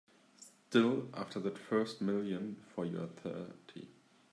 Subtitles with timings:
[0.65, 3.87] Still after that first million before you're thirty.